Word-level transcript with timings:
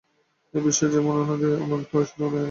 এই 0.53 0.61
বিশ্ব 0.61 0.81
যেমন 0.87 1.15
অনাদি 1.21 1.45
এবং 1.47 1.61
অনন্ত, 1.65 1.91
ঈশ্বরও 1.97 2.29
তাই। 2.29 2.39